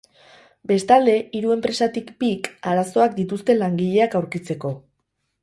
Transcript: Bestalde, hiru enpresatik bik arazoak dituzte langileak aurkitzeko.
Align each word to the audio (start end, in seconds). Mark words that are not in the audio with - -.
Bestalde, 0.69 1.13
hiru 1.39 1.53
enpresatik 1.55 2.09
bik 2.23 2.49
arazoak 2.73 3.15
dituzte 3.21 3.59
langileak 3.61 4.19
aurkitzeko. 4.23 4.75